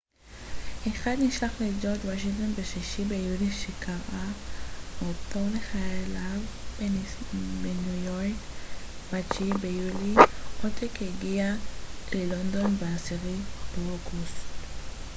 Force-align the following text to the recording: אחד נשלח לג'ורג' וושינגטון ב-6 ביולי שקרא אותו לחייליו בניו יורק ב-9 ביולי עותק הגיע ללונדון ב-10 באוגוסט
אחד 0.87 1.15
נשלח 1.19 1.51
לג'ורג' 1.61 2.05
וושינגטון 2.05 2.53
ב-6 2.55 3.01
ביולי 3.07 3.51
שקרא 3.51 4.25
אותו 5.01 5.39
לחייליו 5.55 6.41
בניו 7.61 8.05
יורק 8.05 8.35
ב-9 9.13 9.57
ביולי 9.57 10.15
עותק 10.63 10.99
הגיע 11.01 11.53
ללונדון 12.13 12.75
ב-10 12.77 13.13
באוגוסט 13.77 14.35